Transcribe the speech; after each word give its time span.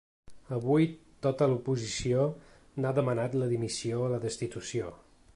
Avui 0.55 0.85
tota 1.25 1.47
l’oposició 1.51 2.23
n’ha 2.85 2.93
demanat 3.01 3.35
la 3.41 3.51
dimissió 3.53 4.01
o 4.07 4.11
la 4.15 4.21
destitució. 4.25 4.89